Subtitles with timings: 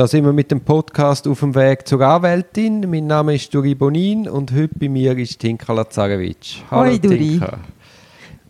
[0.00, 2.88] Da sind wir mit dem Podcast auf dem Weg zur Anwältin.
[2.88, 6.64] Mein Name ist Duri Bonin und heute bei mir ist Tinka Lazarevich.
[6.70, 7.38] Hallo Hoi, Duri.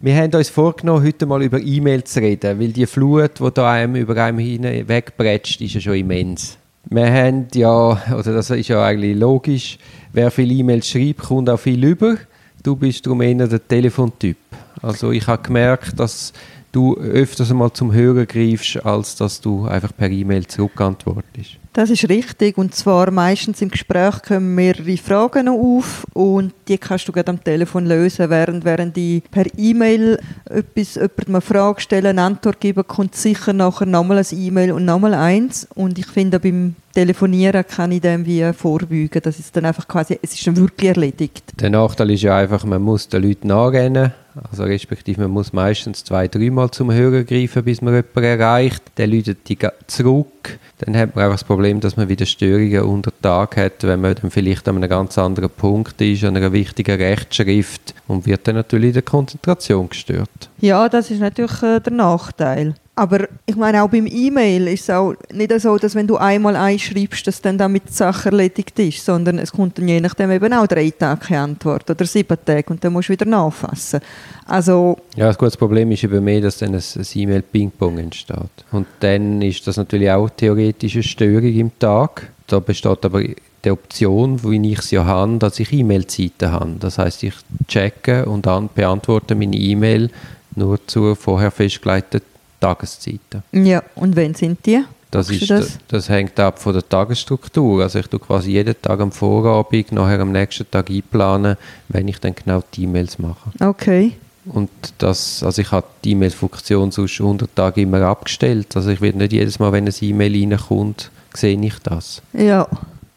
[0.01, 3.69] Wir haben uns vorgenommen, heute mal über E-Mail zu reden, weil die Flut, die da
[3.69, 6.57] einem über einem hinwegbretscht, ist ja schon immens.
[6.89, 9.79] Wir haben ja, oder das ist ja eigentlich logisch,
[10.13, 12.17] wer viel E-Mails schreibt, kommt auch viel über.
[12.63, 14.37] Du bist darum eher der Telefontyp.
[14.83, 16.33] Also ich habe gemerkt, dass
[16.73, 21.59] du öfters mal zum Hören greifst, als dass du einfach per E-Mail zurückantwortest.
[21.73, 22.59] Das ist richtig.
[22.59, 27.43] Und zwar meistens im Gespräch kommen mehrere Fragen auf und die kannst du gerade am
[27.43, 32.83] Telefon lösen, während, während ich per E-Mail etwas, jemandem eine Frage stelle, eine Antwort gebe,
[32.83, 35.69] kommt sicher nachher nochmal ein E-Mail und nochmal eins.
[35.77, 39.23] Und ich finde, beim Telefonieren kann ich dem wie vorbeugen.
[39.23, 41.45] Das ist dann einfach quasi, es ist dann wirklich erledigt.
[41.61, 44.13] Der Nachteil ist ja einfach, man muss den Leuten nachrennen
[44.51, 48.83] also respektive man muss meistens zwei, dreimal zum Hörer greifen, bis man jemanden erreicht.
[48.97, 50.59] Der läutet die zurück.
[50.79, 54.15] Dann hat man einfach das Problem, dass man wieder Störungen unter Tag hat, wenn man
[54.15, 58.57] dann vielleicht an einem ganz anderen Punkt ist, an einer wichtigen Rechtschrift und wird dann
[58.57, 60.51] natürlich in der Konzentration gestört.
[60.61, 62.75] Ja, das ist natürlich äh, der Nachteil.
[63.01, 66.55] Aber ich meine, auch beim E-Mail ist es auch nicht so, dass wenn du einmal
[66.55, 70.53] einschreibst, dass dann damit die Sache erledigt ist, sondern es kommt dann je nachdem eben
[70.53, 74.01] auch drei Tage keine Antwort oder sieben Tage und dann musst du wieder nachfassen.
[74.45, 76.83] Also ja, das gute Problem ist eben mehr, dass dann ein,
[77.15, 78.67] E-Mail-Ping-Pong entsteht.
[78.71, 82.31] Und dann ist das natürlich auch theoretische Störung im Tag.
[82.49, 83.23] Da besteht aber
[83.65, 86.75] die Option, wie ich es ja habe, dass ich E-Mail-Zeiten habe.
[86.79, 87.35] Das heißt, ich
[87.67, 90.11] checke und dann beantworte meine E-Mail
[90.55, 92.21] nur zur vorher festgelegten
[92.61, 93.43] Tageszeiten.
[93.53, 94.83] Ja, und wann sind die?
[95.11, 95.79] Das, ist, das?
[95.89, 96.09] das?
[96.09, 97.83] hängt ab von der Tagesstruktur.
[97.83, 101.57] Also ich tue quasi jeden Tag am Vorabend, nachher am nächsten Tag einplanen,
[101.89, 103.51] wenn ich dann genau die E-Mails mache.
[103.59, 104.13] Okay.
[104.47, 108.75] Und das, also ich habe die E-Mail-Funktion sonst 100 Tage immer abgestellt.
[108.77, 112.23] Also ich werde nicht jedes Mal, wenn eine E-Mail reinkommt, sehe ich das.
[112.33, 112.69] Ja.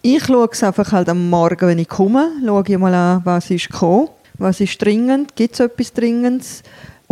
[0.01, 3.49] Ich schaue es einfach halt am Morgen, wenn ich komme, schaue ich mal an, was
[3.49, 6.61] ist gekommen, was ist dringend, gibt es etwas Dringendes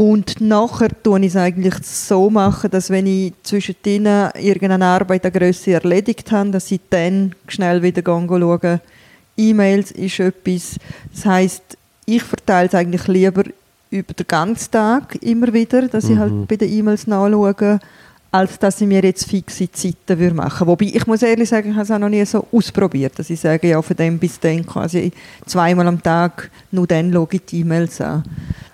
[0.01, 5.23] und nachher tue ich es eigentlich so machen, dass wenn ich zwischen denen irgendeine Arbeit
[5.25, 8.81] eine Größe erledigt habe, dass ich dann schnell wieder schaue.
[9.37, 10.77] E-Mails ist etwas,
[11.13, 13.43] das heißt, ich verteile es eigentlich lieber
[13.91, 16.11] über den ganzen Tag immer wieder, dass mhm.
[16.13, 16.45] ich halt mhm.
[16.47, 17.79] bei den E-Mails nachschaue
[18.31, 21.75] als dass ich mir jetzt fixe Zeiten würde machen Wobei, ich muss ehrlich sagen, ich
[21.75, 24.65] habe es auch noch nie so ausprobiert, dass ich sage, ja, von dem bis dann
[24.65, 25.11] quasi
[25.45, 28.23] zweimal am Tag, nur dann schaue ich die E-Mails an.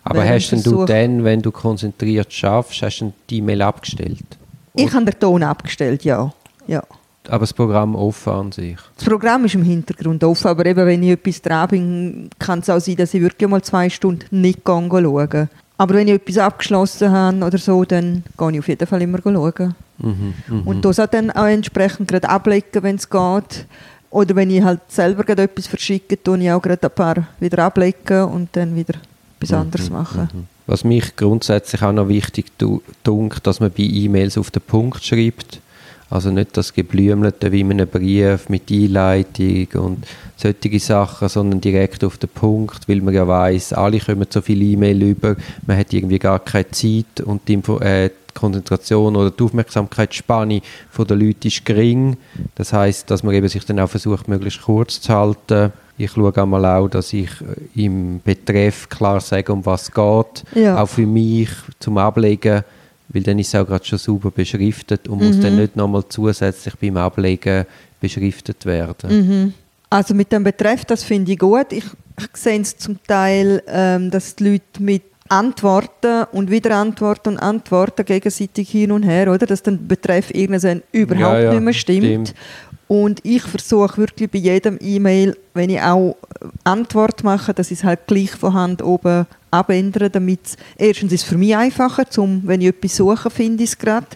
[0.04, 4.26] Aber wenn hast du dann, wenn du konzentriert schaffst, hast du die E-Mail abgestellt?
[4.76, 6.32] Ich habe den Ton abgestellt, ja.
[6.68, 6.84] ja.
[7.28, 8.78] Aber das Programm offen an sich?
[8.96, 12.70] Das Programm ist im Hintergrund offen, aber eben, wenn ich etwas dran bin, kann es
[12.70, 15.50] auch sein, dass ich wirklich mal zwei Stunden nicht schaue.
[15.78, 19.20] Aber wenn ich etwas abgeschlossen habe oder so, dann gehe ich auf jeden Fall immer
[19.22, 19.76] schauen.
[20.00, 20.62] Mhm, mh.
[20.66, 23.66] Und das auch dann auch entsprechend gerade ablegen, wenn es geht.
[24.10, 27.64] Oder wenn ich halt selber gerade etwas verschicke, tue ich auch gerade ein paar wieder
[27.64, 28.96] ablegen und dann wieder
[29.40, 30.30] etwas mhm, anderes machen.
[30.34, 30.48] Mhm.
[30.66, 32.84] Was mich grundsätzlich auch noch wichtig tut,
[33.44, 35.62] dass man bei E-Mails auf den Punkt schreibt.
[36.10, 40.08] Also nicht das Geblümelte wie in einem Brief mit Einleitung und
[40.38, 44.64] solche Sachen, sondern direkt auf den Punkt, weil man ja weiß, alle kommen so viele
[44.64, 45.36] E-Mail über,
[45.66, 50.62] man hat irgendwie gar keine Zeit und die, Info äh, die Konzentration oder die Aufmerksamkeitsspanne
[50.98, 52.18] der Leute ist gering.
[52.56, 55.74] Das heißt, dass man eben sich dann auch versucht, möglichst kurz zu halten.
[55.98, 57.32] Ich schaue einmal auch, dass ich
[57.76, 60.44] im Betreff klar sage, um was es geht.
[60.64, 60.82] Ja.
[60.82, 62.64] Auch für mich zum Ablegen,
[63.10, 65.28] weil dann ist es auch gerade schon sauber beschriftet und mhm.
[65.28, 67.66] muss dann nicht nochmal zusätzlich beim Ablegen
[68.00, 69.10] beschriftet werden.
[69.10, 69.54] Mhm.
[69.90, 71.72] Also mit dem Betreff, das finde ich gut.
[71.72, 71.86] Ich,
[72.20, 77.38] ich sehe es zum Teil, ähm, dass die Leute mit Antworten und wieder Antworten und
[77.40, 79.46] Antworten gegenseitig hin und her, oder?
[79.46, 82.04] Dass der Betreff irgendwann überhaupt ja, ja, nicht mehr stimmt.
[82.04, 82.34] stimmt.
[82.88, 86.16] Und ich versuche wirklich bei jedem E-Mail, wenn ich auch
[86.64, 90.40] Antwort mache, dass ich es halt gleich von Hand oben abändere, damit
[90.78, 94.08] erstens ist es für mich einfacher, zum, wenn ich etwas suche, finde ich es gerade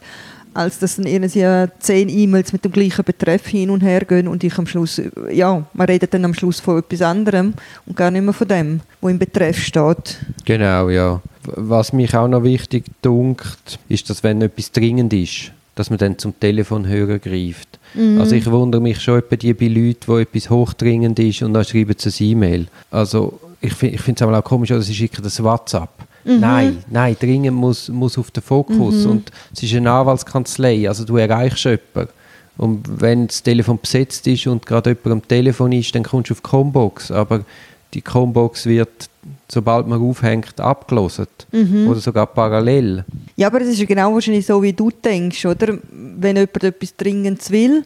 [0.53, 4.43] als dass dann irgendwie zehn E-Mails mit dem gleichen Betreff hin und her gehen und
[4.43, 5.01] ich am Schluss,
[5.31, 7.53] ja, man redet dann am Schluss von etwas anderem
[7.85, 10.19] und gar nicht mehr von dem, wo im Betreff steht.
[10.45, 11.21] Genau, ja.
[11.43, 16.17] Was mich auch noch wichtig dunkt, ist, dass wenn etwas dringend ist, dass man dann
[16.17, 17.79] zum Telefonhörer greift.
[17.93, 18.19] Mhm.
[18.19, 21.63] Also ich wundere mich schon etwa die bei Leuten, wo etwas hochdringend ist und dann
[21.63, 22.67] schreiben sie ein E-Mail.
[22.89, 25.89] Also ich, finde es auch komisch, oder sie schicken das WhatsApp.
[26.23, 26.39] Mhm.
[26.39, 29.05] Nein, nein, dringend muss, muss auf den Fokus.
[29.05, 29.11] Mhm.
[29.11, 32.11] Und es ist eine Anwaltskanzlei, also du erreichst jemanden.
[32.57, 36.33] Und wenn das Telefon besetzt ist und gerade jemand am Telefon ist, dann kommst du
[36.33, 37.09] auf die Combox.
[37.09, 37.43] Aber
[37.93, 39.09] die Chromebox wird,
[39.47, 41.27] sobald man aufhängt, abgelesen.
[41.51, 41.87] Mhm.
[41.87, 43.03] Oder sogar parallel.
[43.35, 45.77] Ja, aber das ist ja genau wahrscheinlich so, wie du denkst, oder?
[45.91, 47.83] Wenn jemand etwas Dringendes will,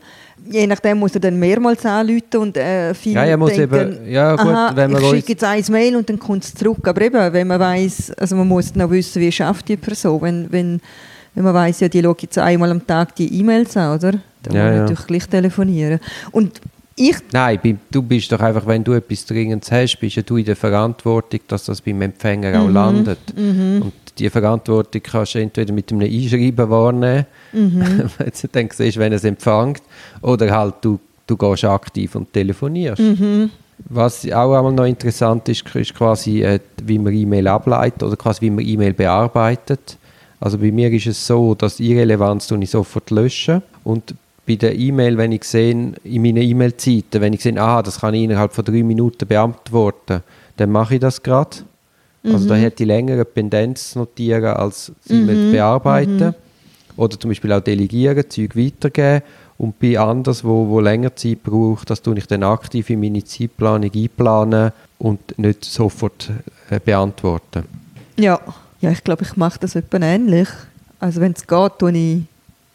[0.50, 4.36] je nachdem muss er dann mehrmals anrufen und äh, viele Ja, muss denken, eben, ja
[4.36, 6.88] gut, aha, wenn man ich schicke jetzt ein Mail und dann kommt es zurück.
[6.88, 10.52] Aber eben, wenn man weiß, also man muss noch wissen, wie schafft die Person, wenn,
[10.52, 10.82] wenn,
[11.34, 14.12] wenn man weiß, ja, die schaut jetzt einmal am Tag die E-Mails an, oder?
[14.44, 14.80] Dann Ja, muss man ja.
[14.82, 16.00] natürlich gleich telefonieren.
[16.32, 16.62] Und
[16.98, 20.46] ich, Nein, du bist doch einfach, wenn du etwas Dringendes hast, bist ja du in
[20.46, 23.20] der Verantwortung, dass das beim Empfänger auch landet.
[23.82, 29.12] Und die Verantwortung kannst du entweder mit einem Einschreiben wahrnehmen, wenn du dann siehst, wenn
[29.12, 29.82] er es empfängt,
[30.22, 33.02] oder halt du, du gehst aktiv und telefonierst.
[33.90, 38.42] Was auch einmal noch interessant ist, ist quasi, äh, wie man E-Mail ableitet oder quasi
[38.42, 39.98] wie man E-Mail bearbeitet.
[40.40, 44.16] Also bei mir ist es so, dass Irrelevanz ich sofort löschen und
[44.46, 45.72] bei der E-Mail, wenn ich sehe,
[46.04, 50.22] in meinen E-Mail-Zeiten, wenn ich sehe, aha, das kann ich innerhalb von drei Minuten beantworten,
[50.58, 51.58] dann mache ich das gerade.
[52.24, 56.34] Also da hätte ich längere Pendenz notieren als das E-Mail bearbeiten.
[56.98, 59.22] Oder zum Beispiel auch delegieren, Zeug weitergeben.
[59.58, 63.24] Und bei anders, wo, wo länger Zeit braucht, das tue ich dann aktiv in meine
[63.24, 66.32] Zeitplanung einplanen und nicht sofort
[66.70, 67.64] äh, beantworten.
[68.18, 68.40] ja,
[68.82, 70.50] ja, ich glaube, ich mache das etwa ähnlich.
[71.00, 72.22] Also wenn es geht, tue ich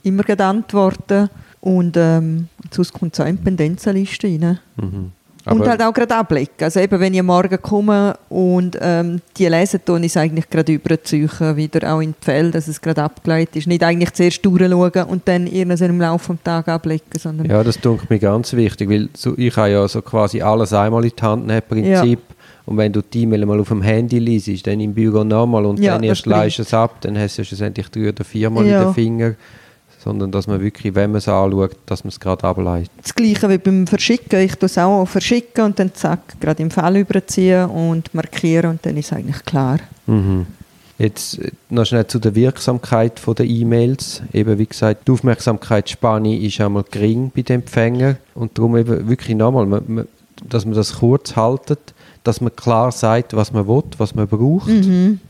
[0.03, 1.29] immer antworten
[1.61, 4.59] und ähm, sonst kommt so eine Pendenzenliste rein.
[4.77, 5.13] Mhm.
[5.47, 6.65] und halt auch gerade ablecken.
[6.65, 10.73] Also eben, wenn ich Morgen komme und ähm, die lese, tue ich es eigentlich gerade
[10.73, 13.67] überziehen, wieder auch in die Fälle, dass es gerade abgeleitet ist.
[13.67, 17.81] Nicht eigentlich zuerst durchschauen und dann irgendwas im Laufe des Tages ablecken, sondern Ja, das
[17.81, 19.09] tut mir ganz wichtig, weil
[19.39, 22.21] ich habe ja so quasi alles einmal in die Hand nehmen, Prinzip.
[22.67, 25.81] Und wenn du die E-Mail mal auf dem Handy liest, dann im Büro nochmal und
[25.81, 26.37] Ja, dann erst bringt.
[26.37, 28.81] leist du es ab, dann hast du ja schlussendlich drei oder viermal Ja.
[28.83, 29.35] in den Finger.
[30.03, 32.91] Sondern dass man wirklich, wenn man es anschaut, dass man es gerade ableitet.
[33.03, 34.41] das Gleiche wie beim Verschicken.
[34.41, 38.87] Ich tue es auch verschicken und dann zack, gerade im Fall überziehen und markieren und
[38.87, 39.79] dann ist es eigentlich klar.
[40.07, 40.47] Mhm.
[41.01, 44.23] Jetzt äh, noch schnell zu der Wirksamkeit der E-Mails.
[44.35, 49.35] Eben wie gesagt, die Aufmerksamkeitsspanne ist einmal gering bei den Empfängern und darum eben wirklich
[49.35, 49.83] nochmal,
[50.47, 51.95] dass man das kurz haltet,
[52.25, 54.69] dass man klar sagt, was man will, was man braucht.
[54.69, 55.21] Mhm.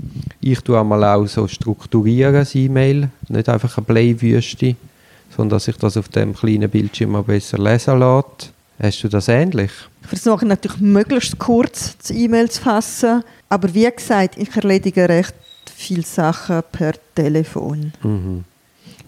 [0.40, 4.76] Ich tue einmal auch so strukturieren, das E-Mail, nicht einfach eine Bleiwüste,
[5.36, 8.52] sondern dass ich das auf dem kleinen Bildschirm mal besser lesen lässt.
[8.82, 9.70] Hast du das ähnlich?
[10.02, 15.34] Ich versuche natürlich möglichst kurz das E-Mail zu fassen, aber wie gesagt, ich erledige recht
[15.76, 17.92] viele Sachen per Telefon.
[18.02, 18.44] Mhm.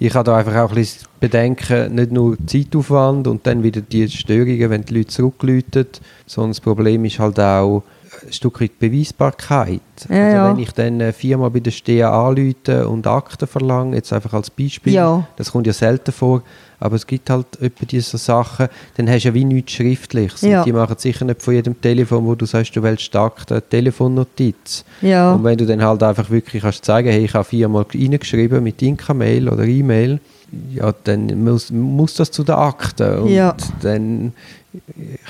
[0.05, 4.09] Ich habe da einfach auch ein bisschen Bedenken, nicht nur Zeitaufwand und dann wieder die
[4.09, 5.87] Störungen, wenn die Leute zurückläuten,
[6.27, 7.85] sondern das Problem ist halt auch
[8.27, 9.81] ein Stück weit Beweisbarkeit.
[10.09, 10.51] Ja, also ja.
[10.51, 14.51] wenn ich dann äh, viermal bei der STEA anrufe und Akten verlange, jetzt einfach als
[14.51, 15.29] Beispiel, Ja.
[15.37, 16.43] das kommt ja selten vor,
[16.83, 20.41] aber es gibt halt etwa diese Sachen, dann hast du ja wie nichts Schriftliches.
[20.43, 20.61] Ja.
[20.61, 23.69] Und die machen sicher nicht von jedem Telefon, wo du sagst, du willst Akte, eine
[23.69, 24.85] Telefonnotiz.
[25.01, 25.33] Ja.
[25.35, 28.83] Und wenn du dann halt einfach wirklich kannst zeigen, hey, ich habe viermal reingeschrieben mit
[28.83, 30.19] Inka-Mail oder E-Mail,
[30.75, 33.19] ja, dann muss, muss das zu den Akten.
[33.21, 33.55] Und Ja.
[33.81, 34.33] dann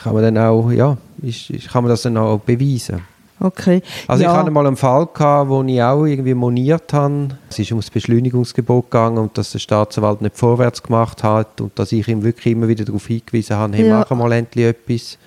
[0.02, 3.02] kann man dann auch, ja, ist, kann man das dann auch beweisen.
[3.43, 3.83] Okay.
[4.06, 4.31] Also ja.
[4.31, 7.31] ich hatte mal einen Fall, gehabt, wo ich auch irgendwie moniert habe.
[7.50, 11.91] Es ist ums Beschleunigungsgebot gegangen und dass der Staatsanwalt nicht vorwärts gemacht hat und dass
[11.91, 13.99] ich ihm wirklich immer wieder darauf hingewiesen habe, hey, Ja.
[14.09, 15.19] mach mal endlich etwas.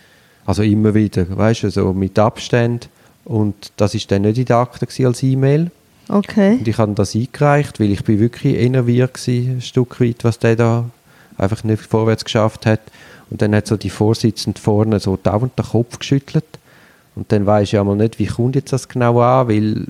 [0.46, 2.88] Also immer wieder, weißt du, so mit Abstand.
[3.26, 5.72] Und das ist dann nicht in der Akte als E-Mail.
[6.08, 6.58] Okay.
[6.60, 10.40] Und ich habe das eingereicht, weil ich bin wirklich enerviert gewesen, ein Stück weit, was
[10.40, 10.86] der da
[11.38, 12.82] einfach nicht vorwärts geschafft hat.
[13.32, 16.46] Und dann hat so die Vorsitzende vorne so dauernd den Kopf geschüttelt.
[17.16, 19.86] Und dann weiß ja mal nicht, wie kommt jetzt das genau an, weil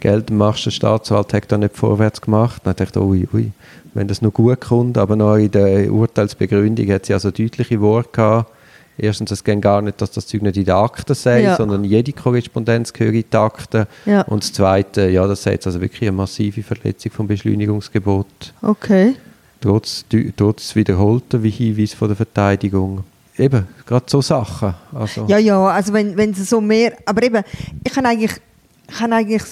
[0.00, 2.62] Geld machst der Staatsanwalt hat da nicht vorwärts gemacht.
[2.64, 3.52] Dann dachte ich, ui, ui,
[3.94, 8.08] wenn das noch gut kommt, aber noch in der Urteilsbegründung hat sie also deutliche Worte
[8.12, 8.50] gehabt.
[8.96, 11.56] Erstens, es geht gar nicht, dass das Zeug nicht in der Akte sei, Ja.
[11.56, 13.88] sondern jede Korrespondenz gehört in die Akte.
[14.06, 14.22] Ja.
[14.22, 18.26] Und das Zweite, ja, das sei jetzt also wirklich eine massive Verletzung vom Beschleunigungsgebot,
[18.62, 19.16] Okay.
[19.60, 20.04] trotz,
[20.36, 23.02] trotz wiederholter wie Hinweis von der Verteidigung.
[23.36, 24.74] Eben, gerade so Sachen.
[24.94, 27.42] Also, Ja, ja, also wenn, wenn es so mehr, aber eben,
[27.84, 28.32] ich habe eigentlich,
[28.88, 29.42] ich habe eigentlich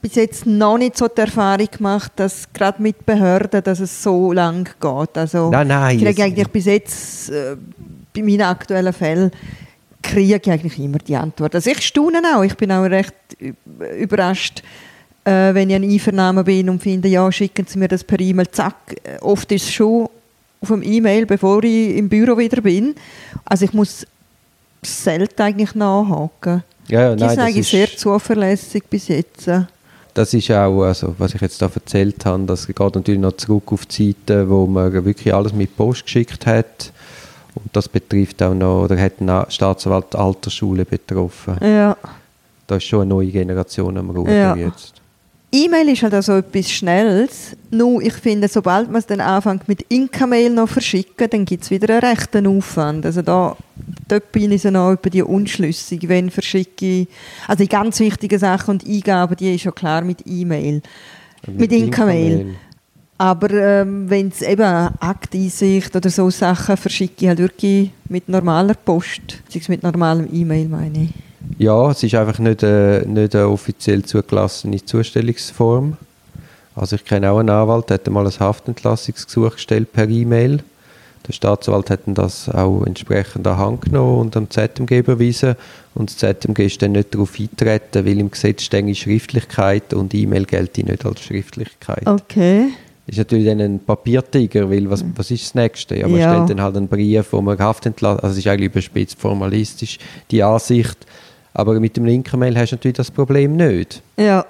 [0.00, 4.32] bis jetzt noch nicht so die Erfahrung gemacht, dass gerade mit Behörden, dass es so
[4.32, 5.18] lang geht.
[5.18, 7.56] Also Nein, nein, ich kriege eigentlich bis jetzt äh,
[8.14, 9.30] bei meinen aktuellen Fällen
[10.02, 11.54] kriege ich eigentlich immer die Antwort.
[11.54, 13.14] Also ich staune auch, ich bin auch recht
[13.98, 14.62] überrascht,
[15.24, 18.48] äh, wenn ich ein Einvernahmen bin und finde, ja, schicken Sie mir das per E-Mail,
[18.50, 18.76] zack.
[19.02, 20.08] Äh, Oft ist es schon
[20.60, 22.94] auf dem E-Mail, bevor ich im Büro wieder bin.
[23.44, 24.06] Also ich muss
[24.82, 26.62] selten eigentlich nachhaken.
[26.88, 29.48] ja, ja, Die nein, sind eigentlich sehr zuverlässig bis jetzt.
[30.14, 33.72] das ist auch, also, was ich jetzt da erzählt habe, das geht natürlich noch zurück
[33.72, 36.92] auf die Zeiten, wo man wirklich alles mit Post geschickt hat.
[37.54, 41.56] Und das betrifft auch noch, oder hat eine Staatsanwalt Altersschule betroffen.
[41.62, 41.96] Ja.
[42.66, 44.56] Da ist schon eine neue Generation am Ruder Ja.
[44.56, 44.94] jetzt.
[45.52, 47.56] E-Mail ist halt also etwas Schnelles.
[47.70, 51.70] Nur ich finde, sobald man es dann anfängt mit Inka-Mail noch verschicken, dann gibt es
[51.70, 53.06] wieder einen rechten Aufwand.
[53.06, 53.56] Also da
[54.08, 57.08] dort bin ich so noch über die unschlüssig, wenn verschicke ich,
[57.46, 60.82] also die ganz wichtigen Sachen und Eingaben, die ist ja klar mit E-Mail.
[61.46, 62.56] Mit Inka-Mail.
[63.18, 68.74] Aber ähm, wenn es eben Akteinsicht oder so Sachen verschicke ich halt wirklich mit normaler
[68.74, 71.25] Post, beziehungsweise mit normalem E-Mail meine ich.
[71.58, 75.96] Ja, es ist einfach nicht, äh, nicht eine offiziell zugelassene Zustellungsform.
[76.74, 80.62] Also ich kenne auch einen Anwalt, der hat mal ein Haftentlassungsgesuch gestellt per E-Mail.
[81.26, 85.56] Der Staatsanwalt hat dann das auch entsprechend an Hand genommen und am ZMG überwiesen.
[85.94, 90.44] Und das ZMG ist dann nicht darauf eintreten, weil im Gesetz stehen Schriftlichkeit und E-Mail
[90.44, 92.06] gelte nicht als Schriftlichkeit.
[92.06, 92.68] Okay.
[93.08, 95.96] ist natürlich dann ein Papiertiger, weil was, was ist das Nächste?
[95.96, 96.32] Ja, man Ja.
[96.34, 99.98] stellt dann halt einen Brief, wo man Haftentlassung, also es ist eigentlich überspitzt formalistisch,
[100.30, 100.98] die Ansicht,
[101.56, 104.02] aber mit dem Linken-Mail hast du natürlich das Problem nicht.
[104.18, 104.44] Ja.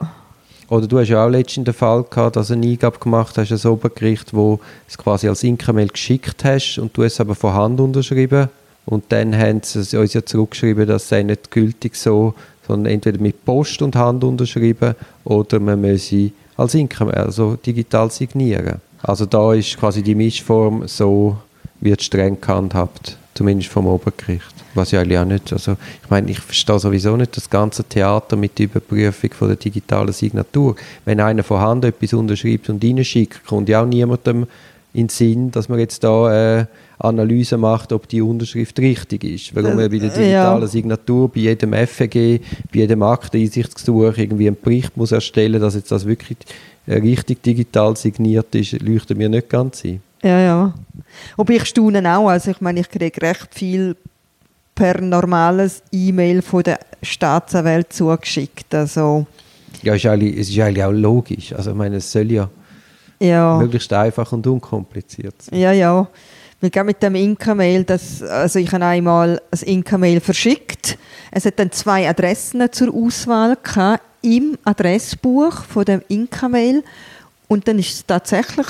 [0.69, 3.53] Oder du hast ja auch letztens den Fall gehabt, dass du eine Eingabe gemacht hast,
[3.53, 4.59] ein Obergericht, wo
[4.89, 8.49] es quasi als Inka-Mail geschickt hast und du es aber von Hand unterschrieben
[8.87, 12.35] und dann haben sie uns ja zurückgeschrieben, dass sei nicht gültig so,
[12.67, 18.81] sondern entweder mit Post und Hand unterschrieben oder man müsse als Inka, also digital signieren.
[19.01, 21.37] Also da ist quasi die Mischform so,
[21.81, 24.55] wird streng gehandhabt, zumindest vom Obergericht.
[24.75, 28.37] Was ja eigentlich auch nicht, also ich meine, ich verstehe sowieso nicht das ganze Theater
[28.37, 30.77] mit der Überprüfung von der digitalen Signatur.
[31.05, 34.47] Wenn einer von Hand etwas unterschreibt und reinschickt, kommt ja auch niemandem
[34.93, 36.67] in den Sinn, dass man jetzt da äh,
[36.99, 39.55] Analyse macht, ob die Unterschrift richtig ist.
[39.55, 40.67] Warum man bei der Äh, digitalen ja.
[40.67, 42.41] Signatur bei jedem FEG,
[42.73, 46.39] bei jedem Akteneinsichtsgesuch irgendwie einen Bericht muss erstellen, dass jetzt das wirklich
[46.87, 50.01] äh, richtig digital signiert ist, leuchtet mir nicht ganz ein.
[50.27, 50.75] Ja, ja.
[51.37, 52.29] Aber ich staune auch.
[52.29, 53.97] Also ich meine, ich kriege recht viel
[54.75, 58.75] per normales E-Mail von der Staatsanwalt zugeschickt.
[58.75, 59.27] Also,
[59.83, 61.53] Ja, ist eigentlich, es ist eigentlich auch logisch.
[61.53, 62.49] Also ich meine, es soll ja
[63.21, 63.57] ja.
[63.59, 65.59] möglichst einfach und unkompliziert sein.
[65.59, 66.09] Ja, ja.
[66.61, 67.85] Weil gerade mit dem Inka-Mail,
[68.29, 70.99] also ich habe einmal ein Inka-Mail verschickt.
[71.31, 76.83] Es hat dann zwei Adressen zur Auswahl gehabt, im Adressbuch von dem Inka-Mail.
[77.49, 78.67] Und dann ist es tatsächlich,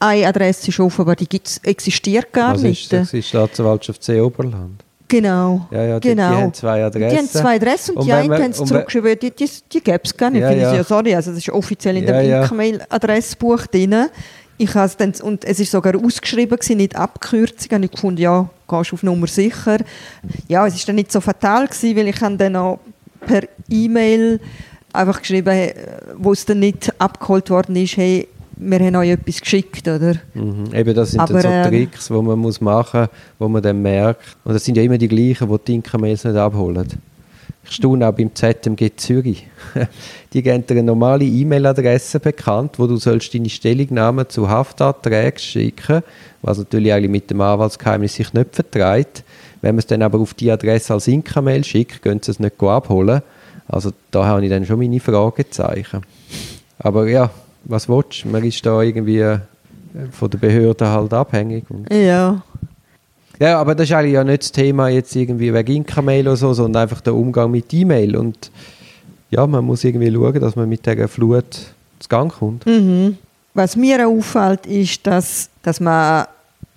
[0.00, 2.82] eine Adresse ist offen, aber die gibt's, existiert gar Was nicht.
[2.84, 3.02] ist das?
[3.04, 4.82] Ist die Staatsanwaltschaft See Oberland.
[5.08, 5.66] Genau.
[5.70, 6.30] Ja, ja, die, genau.
[6.30, 7.08] die haben zwei Adressen.
[7.10, 9.50] Die haben zwei Adressen und, Und die wenn eine man- haben es zurückgeschrieben, die, die,
[9.72, 10.40] die gäbe es gar nicht.
[10.42, 10.74] Ja, ja.
[10.74, 12.42] ja, sorry, also das ist offiziell in Ja, dem ja.
[12.42, 14.06] Inka-Mail-Adressbuch drin.
[14.56, 17.76] Ich dann, und es ist sogar ausgeschrieben, gewesen, nicht Abkürzung.
[17.76, 19.78] Und ich gefunden, ja, gehst auf Nummer sicher.
[20.48, 22.78] Ja, es ist dann nicht so fatal gewesen, weil ich habe dann auch
[23.26, 24.40] per E-Mail
[24.92, 25.70] einfach geschrieben,
[26.16, 28.28] wo es dann nicht abgeholt worden ist, hey,
[28.64, 30.14] wir haben euch etwas geschickt, oder?
[30.34, 30.72] Mhm.
[30.72, 33.62] Eben, das sind Aber, dann so äh, Tricks, die man muss machen muss, wo man
[33.62, 34.36] dann merkt.
[34.44, 36.88] Und das sind ja immer die gleichen, die die Inka-Mails nicht abholen.
[37.66, 39.46] Ich staune auch beim ZMG Zürich.
[40.32, 46.02] die geben dir eine normale E-Mail-Adresse bekannt, wo du sollst deine Stellungnahme zu Haftanträgen schicken
[46.44, 49.24] was natürlich eigentlich mit dem Anwaltsgeheimnis sich nicht vertreibt.
[49.62, 52.62] Wenn man es dann aber auf die Adresse als Inka-Mail schickt, können sie es nicht
[52.62, 53.22] abholen.
[53.66, 56.02] Also da habe ich dann schon meine Fragezeichen.
[56.78, 57.30] Aber ja,
[57.64, 58.28] was willst du?
[58.28, 59.38] Man ist da irgendwie äh,
[60.10, 61.64] von der Behörde halt abhängig.
[61.90, 62.42] Ja.
[63.38, 66.52] ja, aber das ist eigentlich ja nicht das Thema jetzt irgendwie wegen Inka-Mail oder so,
[66.52, 68.16] sondern einfach der Umgang mit E-Mail.
[68.16, 68.50] Und
[69.30, 71.52] ja, man muss irgendwie schauen, dass man mit dieser Flut
[71.98, 72.66] zu Gang kommt.
[72.66, 73.16] Mhm.
[73.54, 76.26] Was mir auffällt, ist, dass, dass man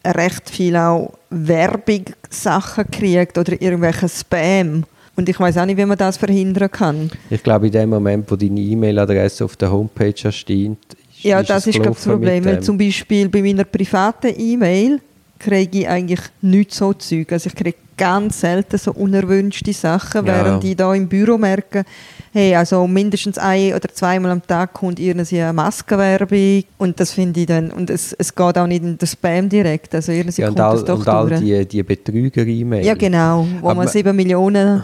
[0.05, 4.85] recht viel auch Werbung-Sachen kriegt oder irgendwelche Spam.
[5.17, 7.09] Und ich weiß auch nicht, wie man das verhindern kann.
[7.29, 11.49] Ich glaube, in dem Moment, wo deine E-Mail-Adresse auf der Homepage erscheint, ist, Ja, ist
[11.49, 12.45] das ist das Problem.
[12.45, 15.01] Weil zum Beispiel bei meiner privaten E-Mail
[15.39, 17.31] kriege ich eigentlich nichts so Zeug.
[17.31, 20.35] Also ich kriege ganz selten so unerwünschte Sachen, Ja.
[20.45, 21.83] während ich da im Büro merke,
[22.31, 27.39] hey, also mindestens ein oder zweimal am Tag kommt irgendwie eine Maskenwerbung und das finde
[27.39, 30.49] ich dann, und es, es geht auch nicht in den Spam direkt, also irgendwie ja,
[30.49, 31.39] und kommt all, das doch und all durch.
[31.41, 32.85] die, die Betrüger-E-Mail.
[32.85, 34.83] Ja, genau, wo Aber- man 7 Millionen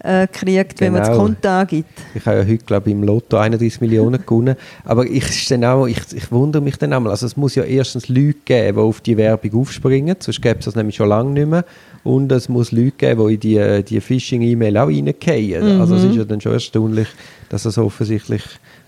[0.00, 1.22] äh, kriegt, wenn man das Genau.
[1.22, 1.90] Konto angibt.
[2.14, 4.56] Ich habe ja heute, glaube ich, im Lotto 31 Millionen gewonnen.
[4.84, 7.12] Aber ich, dann auch, ich, ich wundere mich dann einmal.
[7.12, 10.66] Also es muss ja erstens Leute geben, die auf die Werbung aufspringen, sonst gäbe es
[10.66, 11.64] das nämlich schon lange nicht mehr.
[12.04, 15.80] Und es muss Leute geben, die in die, die Phishing-E-Mail auch reingehen.
[15.80, 17.08] Also es ist ja dann schon erstaunlich,
[17.48, 18.42] dass das offensichtlich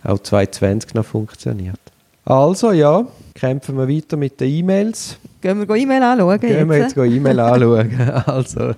[0.05, 1.79] auch 2020 noch funktioniert.
[2.31, 5.19] Also ja, kämpfen wir weiter mit den E-Mails.
[5.41, 6.39] Gehen wir E-Mail anschauen?
[6.39, 7.05] Gehen wir jetzt jetzt?
[7.05, 7.91] E-Mail anschauen.
[8.25, 8.75] Also,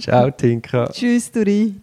[0.00, 0.88] ciao Tinka.
[0.88, 1.76] Tschüss, Duri.